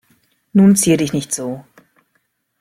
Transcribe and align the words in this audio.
Nun 0.53 0.75
zier 0.75 0.97
dich 0.97 1.13
nicht 1.13 1.31
so. 1.31 1.63